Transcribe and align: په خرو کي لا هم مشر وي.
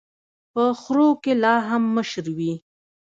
په 0.53 0.63
خرو 0.81 1.09
کي 1.23 1.33
لا 1.43 1.55
هم 1.69 1.83
مشر 1.95 2.25
وي. 2.37 2.53